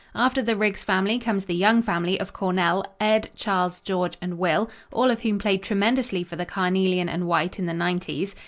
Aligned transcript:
After 0.15 0.41
the 0.41 0.55
Riggs 0.55 0.83
family 0.83 1.19
comes 1.19 1.45
the 1.45 1.53
Young 1.53 1.83
family 1.83 2.19
of 2.19 2.33
Cornell 2.33 2.83
Ed., 2.99 3.29
Charles, 3.35 3.79
George 3.81 4.17
and 4.19 4.39
Will 4.39 4.67
all 4.91 5.11
of 5.11 5.21
whom 5.21 5.37
played 5.37 5.61
tremendously 5.61 6.23
for 6.23 6.35
the 6.35 6.43
Carnelian 6.47 7.07
and 7.07 7.27
White 7.27 7.59
in 7.59 7.67
the 7.67 7.73
nineties. 7.73 8.33